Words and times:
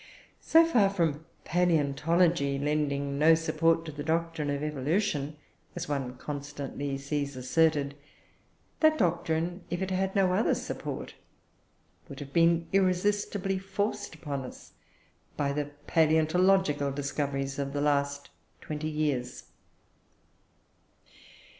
So 0.39 0.65
far 0.65 0.89
from 0.89 1.27
palaeontology 1.45 2.57
lending 2.59 3.19
no 3.19 3.35
support 3.35 3.85
to 3.85 3.91
the 3.91 4.01
doctrine 4.01 4.49
of 4.49 4.63
evolution 4.63 5.37
as 5.75 5.87
one 5.87 6.13
sees 6.13 6.17
constantly 6.19 6.95
asserted 6.95 7.93
that 8.79 8.97
doctrine, 8.97 9.63
if 9.69 9.79
it 9.79 9.91
had 9.91 10.15
no 10.15 10.33
other 10.33 10.55
support, 10.55 11.13
would 12.09 12.19
have 12.19 12.33
been 12.33 12.67
irresistibly 12.73 13.59
forced 13.59 14.15
upon 14.15 14.41
us 14.43 14.71
by 15.37 15.53
the 15.53 15.69
palaeontological 15.85 16.95
discoveries 16.95 17.59
of 17.59 17.71
the 17.73 17.79
last 17.81 18.31
twenty 18.59 18.89
years. 18.89 19.51